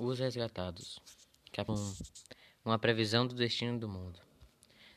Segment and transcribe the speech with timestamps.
[0.00, 1.00] Os Resgatados.
[1.52, 1.96] Capítulo 1.
[2.64, 4.20] Uma previsão do destino do mundo.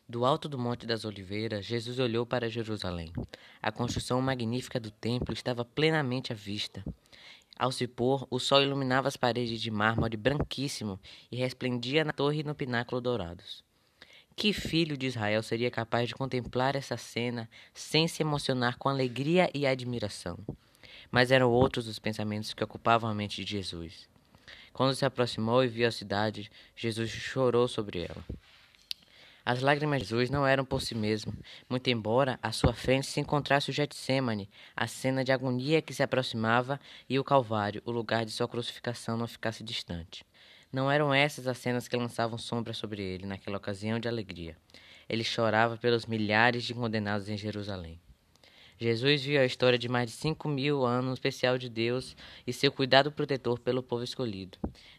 [0.07, 3.11] Do alto do Monte das Oliveiras, Jesus olhou para Jerusalém.
[3.59, 6.85] A construção magnífica do templo estava plenamente à vista.
[7.57, 10.99] Ao se pôr, o sol iluminava as paredes de mármore branquíssimo
[11.31, 13.63] e resplendia na torre e no pináculo dourados.
[14.35, 19.49] Que filho de Israel seria capaz de contemplar essa cena sem se emocionar com alegria
[19.51, 20.37] e admiração?
[21.09, 24.11] Mas eram outros os pensamentos que ocupavam a mente de Jesus.
[24.73, 28.23] Quando se aproximou e viu a cidade, Jesus chorou sobre ela.
[29.43, 31.33] As lágrimas de Jesus não eram por si mesmo,
[31.67, 36.03] muito embora à sua frente se encontrasse o Getsemane, a cena de agonia que se
[36.03, 36.79] aproximava,
[37.09, 40.23] e o Calvário, o lugar de sua crucificação, não ficasse distante.
[40.71, 44.55] Não eram essas as cenas que lançavam sombra sobre ele naquela ocasião de alegria.
[45.09, 47.99] Ele chorava pelos milhares de condenados em Jerusalém.
[48.81, 52.17] Jesus viu a história de mais de cinco mil anos especial de Deus
[52.47, 54.57] e seu cuidado protetor pelo povo escolhido.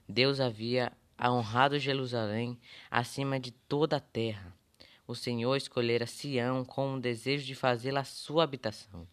[0.08, 2.56] Deus havia honrado Jerusalém
[2.88, 4.54] acima de toda a terra.
[5.04, 9.04] O Senhor escolhera Sião com o desejo de fazê-la sua habitação.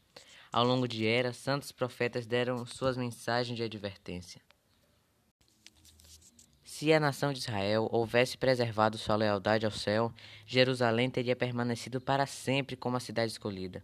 [0.51, 4.39] Ao longo de eras, santos profetas deram suas mensagens de advertência.
[6.63, 10.13] Se a nação de Israel houvesse preservado sua lealdade ao céu,
[10.45, 13.83] Jerusalém teria permanecido para sempre como a cidade escolhida.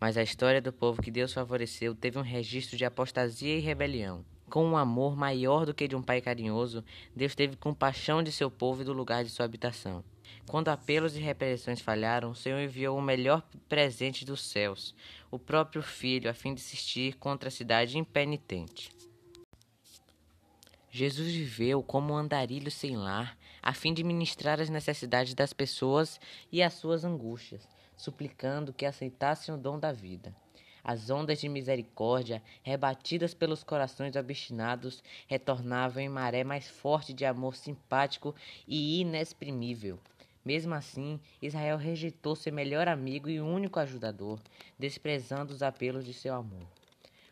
[0.00, 4.24] Mas a história do povo que Deus favoreceu teve um registro de apostasia e rebelião.
[4.48, 6.82] Com um amor maior do que de um pai carinhoso,
[7.14, 10.02] Deus teve compaixão de seu povo e do lugar de sua habitação.
[10.48, 14.94] Quando apelos e repressões falharam, o Senhor enviou o melhor presente dos céus,
[15.30, 18.90] o próprio Filho, a fim de assistir contra a cidade impenitente.
[20.90, 26.18] Jesus viveu como um andarilho sem lar, a fim de ministrar as necessidades das pessoas
[26.50, 27.68] e as suas angústias
[28.00, 30.34] suplicando que aceitassem o dom da vida.
[30.82, 37.54] As ondas de misericórdia, rebatidas pelos corações obstinados, retornavam em maré mais forte de amor
[37.54, 38.34] simpático
[38.66, 39.98] e inexprimível.
[40.42, 44.40] Mesmo assim, Israel rejeitou seu melhor amigo e único ajudador,
[44.78, 46.66] desprezando os apelos de seu amor.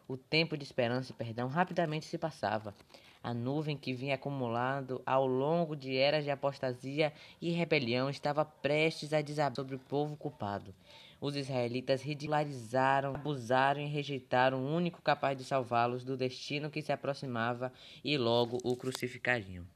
[0.06, 2.74] O tempo de esperança e perdão rapidamente se passava.
[3.22, 9.12] A nuvem que vinha acumulando ao longo de eras de apostasia e rebelião estava prestes
[9.12, 10.72] a desabar sobre o povo culpado.
[11.20, 16.92] Os israelitas ridicularizaram, abusaram e rejeitaram o único capaz de salvá-los do destino que se
[16.92, 17.72] aproximava
[18.04, 19.66] e logo o crucificariam.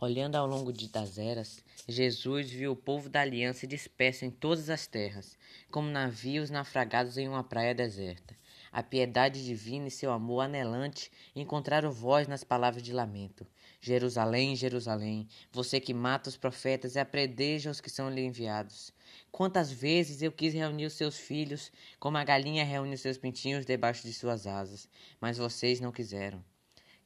[0.00, 4.68] Olhando ao longo de das eras, Jesus viu o povo da aliança disperso em todas
[4.68, 5.36] as terras,
[5.70, 8.36] como navios naufragados em uma praia deserta
[8.72, 13.46] a piedade divina e seu amor anelante encontraram voz nas palavras de lamento.
[13.80, 18.92] Jerusalém, Jerusalém, você que mata os profetas e apredeja os que são lhe enviados.
[19.30, 23.64] Quantas vezes eu quis reunir os seus filhos, como a galinha reúne os seus pintinhos
[23.64, 24.88] debaixo de suas asas,
[25.20, 26.44] mas vocês não quiseram.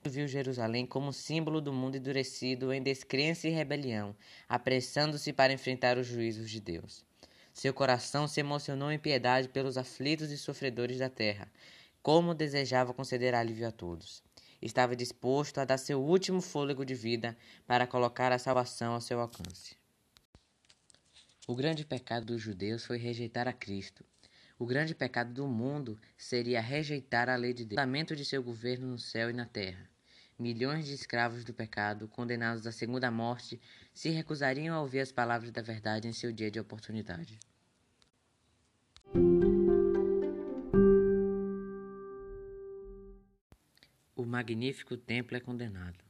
[0.05, 4.17] Viu Jerusalém como símbolo do mundo endurecido em descrença e rebelião,
[4.49, 7.05] apressando-se para enfrentar os juízos de Deus.
[7.53, 11.51] Seu coração se emocionou em piedade pelos aflitos e sofredores da terra,
[12.03, 14.23] como desejava conceder alívio a todos.
[14.61, 17.37] Estava disposto a dar seu último fôlego de vida
[17.67, 19.77] para colocar a salvação ao seu alcance.
[21.47, 24.05] O grande pecado dos judeus foi rejeitar a Cristo.
[24.59, 28.87] O grande pecado do mundo seria rejeitar a lei de Deus, o de seu governo
[28.87, 29.92] no céu e na terra.
[30.43, 33.61] Milhões de escravos do pecado, condenados à segunda morte,
[33.95, 37.39] se recusariam a ouvir as palavras da verdade em seu dia de oportunidade.
[44.17, 46.05] O magnífico templo é condenado.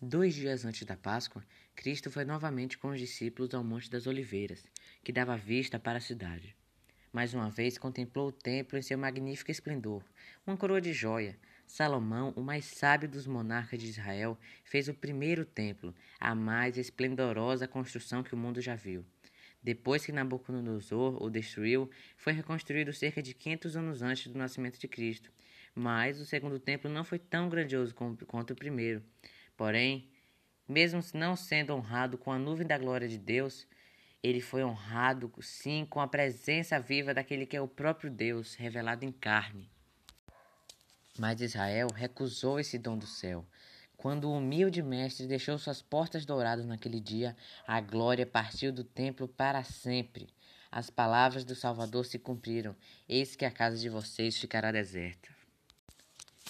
[0.00, 4.64] Dois dias antes da Páscoa, Cristo foi novamente com os discípulos ao Monte das Oliveiras,
[5.02, 6.54] que dava vista para a cidade.
[7.12, 10.04] Mais uma vez contemplou o templo em seu magnífico esplendor,
[10.46, 11.36] uma coroa de joia,
[11.66, 17.66] Salomão, o mais sábio dos monarcas de Israel, fez o primeiro templo, a mais esplendorosa
[17.66, 19.04] construção que o mundo já viu.
[19.62, 24.86] Depois que Nabucodonosor o destruiu, foi reconstruído cerca de 500 anos antes do nascimento de
[24.86, 25.30] Cristo.
[25.74, 29.02] Mas o segundo templo não foi tão grandioso quanto o primeiro.
[29.56, 30.08] Porém,
[30.68, 33.66] mesmo não sendo honrado com a nuvem da glória de Deus,
[34.22, 39.04] ele foi honrado sim com a presença viva daquele que é o próprio Deus, revelado
[39.04, 39.68] em carne.
[41.18, 43.44] Mas Israel recusou esse dom do céu.
[43.96, 47.36] Quando o humilde mestre deixou suas portas douradas naquele dia,
[47.66, 50.28] a glória partiu do templo para sempre.
[50.70, 52.76] As palavras do Salvador se cumpriram:
[53.08, 55.34] Eis que a casa de vocês ficará deserta.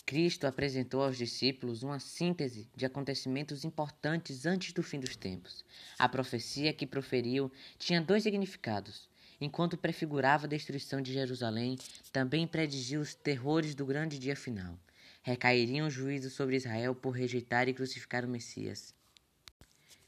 [0.04, 5.64] Cristo apresentou aos discípulos uma síntese de acontecimentos importantes antes do fim dos tempos.
[5.98, 9.08] A profecia que proferiu tinha dois significados.
[9.40, 11.78] Enquanto prefigurava a destruição de Jerusalém,
[12.10, 14.78] também predigiu os terrores do grande dia final.
[15.22, 18.94] Recairiam juízos sobre Israel por rejeitar e crucificar o Messias.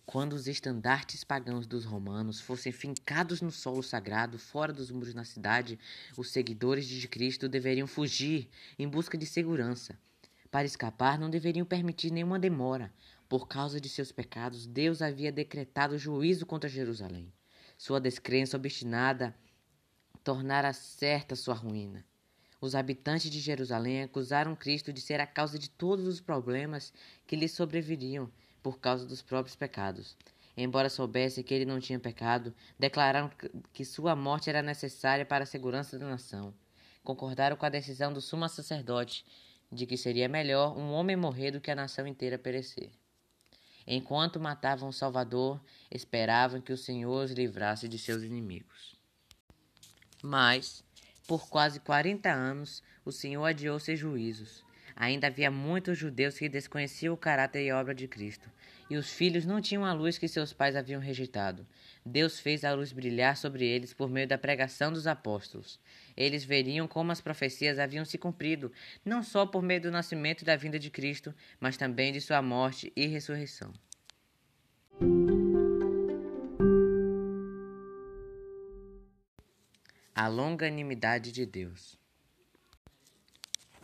[0.07, 5.23] Quando os estandartes pagãos dos romanos fossem fincados no solo sagrado, fora dos muros da
[5.23, 5.79] cidade,
[6.17, 8.49] os seguidores de Cristo deveriam fugir
[8.79, 9.99] em busca de segurança.
[10.51, 12.91] Para escapar, não deveriam permitir nenhuma demora.
[13.29, 17.31] Por causa de seus pecados, Deus havia decretado juízo contra Jerusalém.
[17.79, 19.33] Sua descrença obstinada
[20.25, 22.05] tornara certa sua ruína.
[22.61, 26.93] Os habitantes de Jerusalém acusaram Cristo de ser a causa de todos os problemas
[27.25, 28.29] que lhe sobreviriam
[28.65, 30.17] por causa dos próprios pecados.
[30.57, 33.31] Embora soubesse que ele não tinha pecado, declararam
[33.73, 36.53] que sua morte era necessária para a segurança da nação.
[37.05, 39.25] Concordaram com a decisão do sumo sacerdote
[39.71, 42.91] de que seria melhor um homem morrer do que a nação inteira perecer.
[43.91, 45.59] Enquanto matavam o Salvador,
[45.91, 48.95] esperavam que o Senhor os livrasse de seus inimigos.
[50.23, 50.85] Mas,
[51.27, 54.63] por quase quarenta anos, o Senhor adiou seus juízos.
[55.01, 58.51] Ainda havia muitos judeus que desconheciam o caráter e obra de Cristo,
[58.91, 61.65] e os filhos não tinham a luz que seus pais haviam rejeitado.
[62.05, 65.79] Deus fez a luz brilhar sobre eles por meio da pregação dos apóstolos.
[66.17, 68.73] Eles veriam como as profecias haviam se cumprido,
[69.05, 72.43] não só por meio do nascimento e da vinda de Cristo, mas também de sua
[72.43, 73.73] morte e ressurreição.
[80.13, 81.97] A longanimidade de Deus.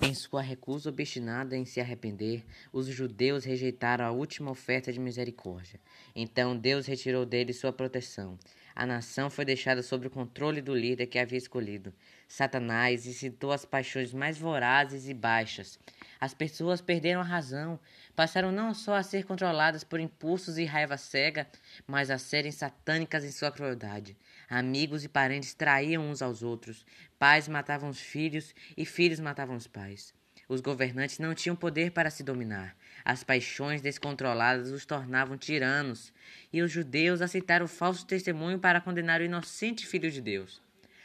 [0.05, 5.81] Em sua recusa obstinada em se arrepender, os judeus rejeitaram a última oferta de misericórdia.
[6.15, 8.39] Então Deus retirou deles sua proteção.
[8.77, 11.95] A nação foi deixada sob o controle do líder que havia escolhido.
[12.27, 15.79] Satanás incitou as paixões mais vorazes e baixas.
[16.21, 17.79] As pessoas perderam a razão,
[18.17, 21.47] passaram não só a ser controladas por impulsos e raiva cega,
[21.87, 24.17] mas a serem satânicas em sua crueldade.
[24.49, 26.85] Amigos e parentes traíam uns aos outros,
[27.17, 30.13] pais matavam os filhos e filhos matavam os pais.
[30.49, 32.77] Os governantes não tinham poder para se dominar.
[33.05, 36.13] As paixões descontroladas os tornavam tiranos,
[36.53, 40.63] e os judeus aceitaram o falso testemunho para condenar o inocente filho de Deus.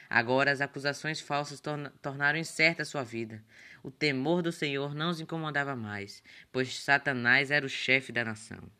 [0.09, 1.61] Agora as acusações falsas
[2.01, 3.43] tornaram incerta sua vida.
[3.83, 8.78] O temor do Senhor não os incomodava mais, pois Satanás era o chefe da nação.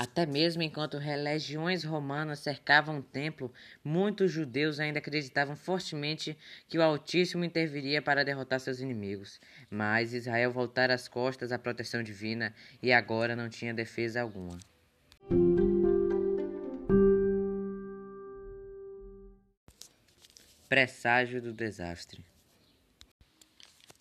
[0.00, 3.52] Até mesmo enquanto legiões romanas cercavam o templo,
[3.84, 6.38] muitos judeus ainda acreditavam fortemente
[6.70, 9.38] que o Altíssimo interviria para derrotar seus inimigos.
[9.68, 14.58] Mas Israel voltara as costas à proteção divina e agora não tinha defesa alguma.
[20.66, 22.24] Presságio do desastre.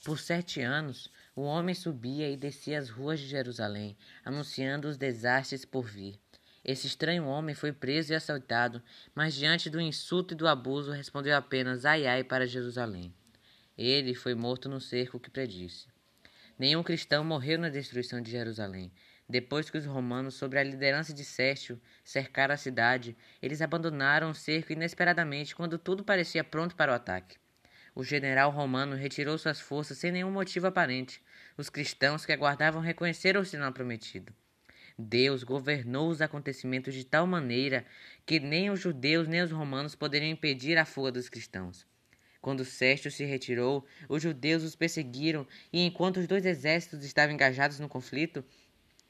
[0.06, 3.96] Por sete anos, o homem subia e descia as ruas de Jerusalém,
[4.26, 6.20] anunciando os desastres por vir.
[6.66, 8.84] Esse estranho homem foi preso e assaltado,
[9.16, 13.14] mas diante do insulto e do abuso respondeu apenas ai ai para Jerusalém.
[13.78, 15.88] Ele foi morto no cerco que predisse.
[16.58, 18.92] Nenhum cristão morreu na destruição de Jerusalém.
[19.28, 24.36] Depois que os romanos, sob a liderança de Sérgio, cercaram a cidade, eles abandonaram o
[24.36, 27.38] cerco inesperadamente quando tudo parecia pronto para o ataque.
[27.96, 31.22] O general romano retirou suas forças sem nenhum motivo aparente.
[31.60, 34.34] Os cristãos que aguardavam reconheceram o sinal prometido.
[34.98, 37.86] Deus governou os acontecimentos de tal maneira
[38.26, 41.86] que nem os judeus nem os romanos poderiam impedir a fuga dos cristãos.
[42.40, 47.78] Quando Sérgio se retirou, os judeus os perseguiram, e enquanto os dois exércitos estavam engajados
[47.78, 48.42] no conflito,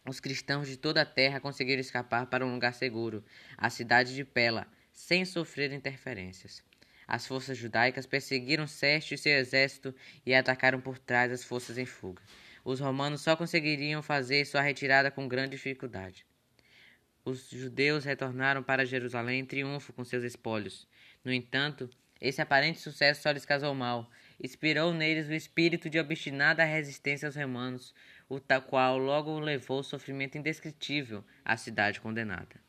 [0.04, 3.24] os cristãos de toda a terra conseguiram escapar para um lugar seguro,
[3.60, 6.64] a cidade de Pela, sem sofrer interferências.
[7.12, 11.86] As forças judaicas perseguiram Sérgio e seu exército e atacaram por trás as forças em
[11.86, 12.22] fuga.
[12.64, 16.24] Os romanos só conseguiriam fazer sua retirada com grande dificuldade.
[17.26, 20.88] Os judeus retornaram para Jerusalém em triunfo com seus espólios.
[21.26, 21.90] No entanto,
[22.22, 24.08] esse aparente sucesso só lhes casou mal.
[24.40, 27.92] Inspirou neles o espírito de obstinada resistência aos romanos,
[28.30, 32.69] o tal qual logo levou sofrimento indescritível à cidade condenada.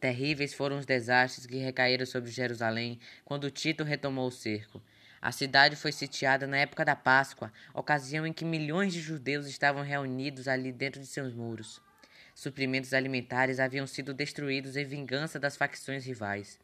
[0.00, 4.82] Terríveis foram os desastres que recaíram sobre Jerusalém quando Tito retomou o cerco.
[5.20, 9.82] A cidade foi sitiada na época da Páscoa, ocasião em que milhões de judeus estavam
[9.82, 11.80] reunidos ali dentro de seus muros.
[12.34, 16.60] Suprimentos alimentares haviam sido destruídos em vingança das facções rivais.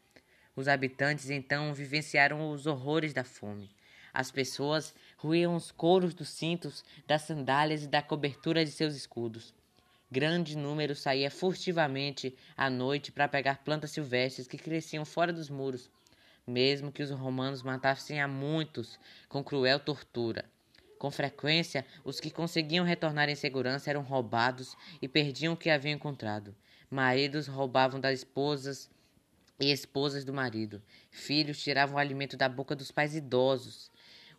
[0.55, 3.71] Os habitantes então vivenciaram os horrores da fome.
[4.13, 9.51] As pessoas ruíam os couros dos cintos, das sandálias e da cobertura de seus escudos.
[10.15, 15.89] Grande número saía furtivamente à noite para pegar plantas silvestres que cresciam fora dos muros,
[16.45, 20.45] mesmo que os romanos matassem a muitos com cruel tortura.
[20.99, 25.95] Com frequência, os que conseguiam retornar em segurança eram roubados e perdiam o que haviam
[25.95, 26.55] encontrado.
[26.91, 28.91] Maridos roubavam das esposas
[29.59, 30.79] e esposas do marido.
[31.09, 33.89] Filhos tiravam o alimento da boca dos pais idosos.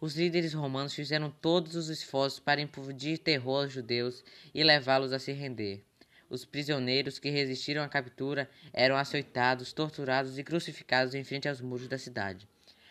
[0.04, 5.18] Os líderes romanos fizeram todos os esforços para infundir terror aos judeus e levá-los a
[5.18, 5.82] se render.
[6.28, 11.88] Os prisioneiros que resistiram à captura eram açoitados, torturados e crucificados em frente aos muros
[11.88, 12.46] da cidade.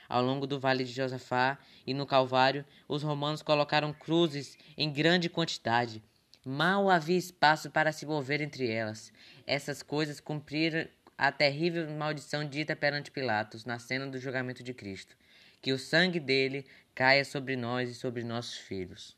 [0.09, 5.29] Ao longo do vale de Josafá e no Calvário, os romanos colocaram cruzes em grande
[5.29, 6.01] quantidade.
[6.43, 9.13] Mal havia espaço para se mover entre elas.
[9.45, 15.15] Essas coisas cumpriram a terrível maldição dita perante Pilatos na cena do julgamento de Cristo
[15.63, 19.15] que o sangue dele caia sobre nós e sobre nossos filhos.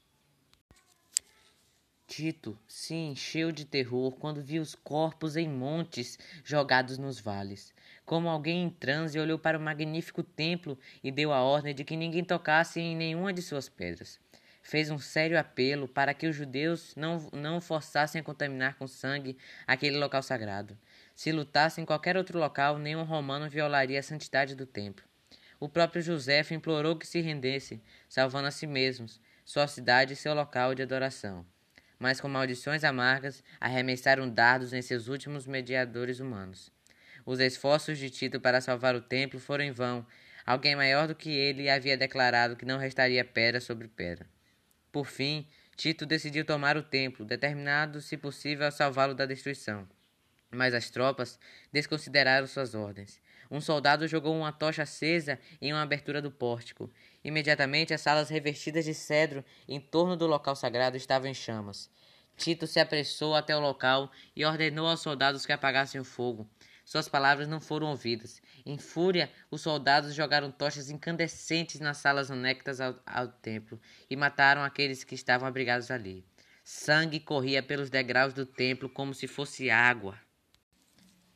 [2.08, 7.74] Tito se encheu de terror quando viu os corpos em montes jogados nos vales.
[8.06, 11.98] Como alguém em transe, olhou para o magnífico templo e deu a ordem de que
[11.98, 14.20] ninguém tocasse em nenhuma de suas pedras.
[14.62, 19.38] Fez um sério apelo para que os judeus não, não forçassem a contaminar com sangue
[19.66, 20.78] aquele local sagrado.
[21.16, 25.06] Se lutasse em qualquer outro local, nenhum romano violaria a santidade do templo.
[25.60, 30.34] O próprio José implorou que se rendesse, salvando a si mesmos, sua cidade e seu
[30.34, 31.46] local de adoração.
[31.98, 36.72] Mas com maldições amargas, arremessaram dardos em seus últimos mediadores humanos.
[37.26, 40.06] Os esforços de Tito para salvar o templo foram em vão.
[40.46, 44.28] Alguém maior do que ele havia declarado que não restaria pedra sobre pedra.
[44.92, 49.88] Por fim, Tito decidiu tomar o templo, determinado, se possível, a salvá-lo da destruição.
[50.52, 51.40] Mas as tropas
[51.72, 53.20] desconsideraram suas ordens.
[53.50, 56.92] Um soldado jogou uma tocha acesa em uma abertura do pórtico.
[57.24, 61.90] Imediatamente as salas revestidas de cedro em torno do local sagrado estavam em chamas.
[62.38, 66.50] Tito se apressou até o local e ordenou aos soldados que apagassem o fogo.
[66.84, 68.42] Suas palavras não foram ouvidas.
[68.64, 74.62] Em fúria, os soldados jogaram tochas incandescentes nas salas anexas ao, ao templo e mataram
[74.62, 76.24] aqueles que estavam abrigados ali.
[76.64, 80.20] Sangue corria pelos degraus do templo como se fosse água.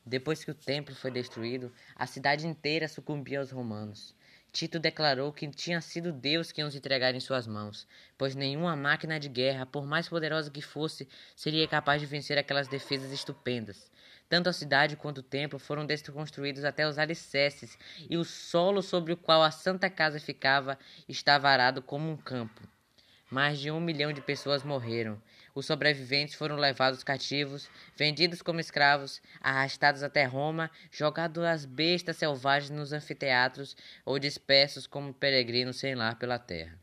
[0.09, 4.15] Depois que o templo foi destruído, a cidade inteira sucumbiu aos romanos.
[4.51, 7.85] Tito declarou que tinha sido Deus quem os entregara em suas mãos,
[8.17, 12.67] pois nenhuma máquina de guerra, por mais poderosa que fosse, seria capaz de vencer aquelas
[12.67, 13.91] defesas estupendas.
[14.27, 17.77] Tanto a cidade quanto o templo foram desconstruídos até os alicerces,
[18.09, 22.67] e o solo sobre o qual a Santa Casa ficava estava arado como um campo.
[23.29, 25.21] Mais de um milhão de pessoas morreram,
[25.55, 32.69] os sobreviventes foram levados cativos, vendidos como escravos, arrastados até Roma, jogados às bestas selvagens
[32.69, 33.75] nos anfiteatros
[34.05, 36.77] ou dispersos como peregrinos sem lar pela terra.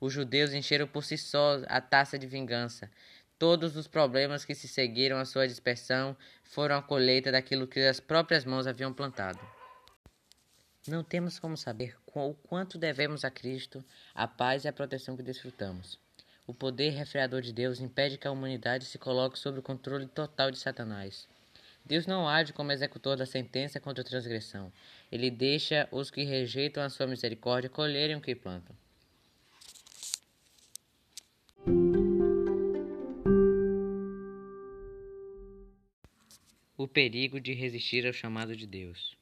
[0.00, 2.90] Os judeus encheram por si só a taça de vingança.
[3.38, 8.00] Todos os problemas que se seguiram à sua dispersão foram a colheita daquilo que as
[8.00, 9.38] próprias mãos haviam plantado.
[10.88, 15.22] Não temos como saber o quanto devemos a Cristo a paz e a proteção que
[15.22, 16.01] desfrutamos.
[16.44, 20.50] O poder refreador de Deus impede que a humanidade se coloque sob o controle total
[20.50, 21.28] de Satanás.
[21.84, 24.72] Deus não age como executor da sentença contra a transgressão.
[25.10, 28.74] Ele deixa os que rejeitam a sua misericórdia colherem o que plantam.
[36.76, 39.16] O perigo de resistir ao chamado de Deus.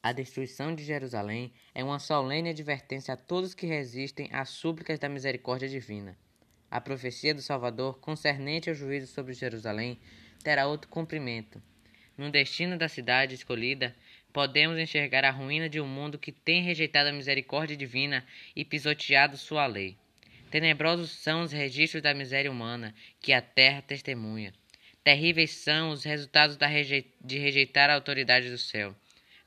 [0.00, 5.08] A destruição de Jerusalém é uma solene advertência a todos que resistem às súplicas da
[5.08, 6.16] misericórdia divina.
[6.70, 9.98] A profecia do Salvador concernente ao juízo sobre Jerusalém
[10.42, 11.62] terá outro cumprimento.
[12.16, 13.94] No destino da cidade escolhida,
[14.32, 19.38] podemos enxergar a ruína de um mundo que tem rejeitado a misericórdia divina e pisoteado
[19.38, 19.96] sua lei.
[20.50, 24.52] Tenebrosos são os registros da miséria humana que a terra testemunha.
[25.02, 26.58] Terríveis são os resultados
[27.20, 28.94] de rejeitar a autoridade do céu.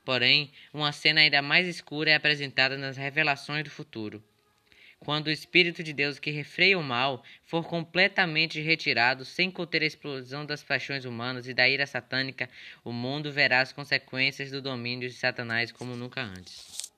[0.04, 4.22] Porém, uma cena ainda mais escura é apresentada nas revelações do futuro.
[5.04, 9.86] Quando o Espírito de Deus que refreia o mal for completamente retirado, sem conter a
[9.86, 12.48] explosão das paixões humanas e da ira satânica,
[12.84, 16.92] o mundo verá as consequências do domínio de Satanás como nunca antes.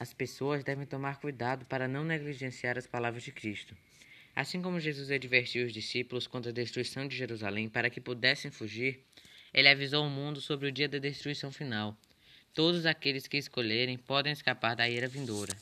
[0.00, 3.76] As pessoas devem tomar cuidado para não negligenciar as palavras de Cristo.
[4.34, 9.04] Assim como Jesus advertiu os discípulos contra a destruição de Jerusalém para que pudessem fugir,
[9.52, 11.94] ele avisou o mundo sobre o dia da destruição final.
[12.54, 15.54] Todos aqueles que escolherem podem escapar da ira vindoura.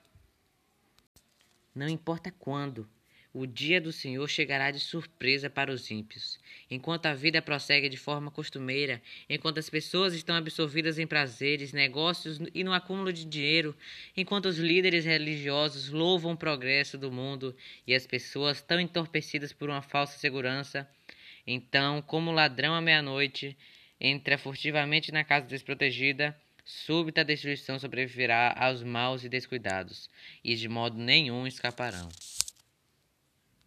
[1.80, 2.87] Não importa quando,
[3.32, 6.38] o dia do Senhor chegará de surpresa para os ímpios.
[6.70, 12.38] Enquanto a vida prossegue de forma costumeira, enquanto as pessoas estão absorvidas em prazeres, negócios
[12.54, 13.75] e no acúmulo de dinheiro,
[14.14, 17.56] enquanto os líderes religiosos louvam o progresso do mundo
[17.87, 20.87] e as pessoas tão entorpecidas por uma falsa segurança,
[21.46, 23.56] então, como ladrão à meia-noite,
[23.99, 30.09] entra furtivamente na casa desprotegida súbita destruição sobreviverá aos maus e descuidados,
[30.43, 32.09] e de modo nenhum escaparão.